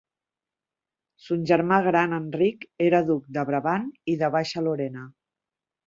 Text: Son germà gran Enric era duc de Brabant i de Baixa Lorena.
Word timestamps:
Son 1.25 1.43
germà 1.51 1.77
gran 1.89 2.17
Enric 2.19 2.67
era 2.89 3.05
duc 3.13 3.31
de 3.39 3.47
Brabant 3.53 3.89
i 4.15 4.21
de 4.25 4.35
Baixa 4.39 4.69
Lorena. 4.71 5.11